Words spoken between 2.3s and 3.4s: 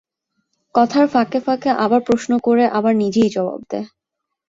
করে, আবার নিজেই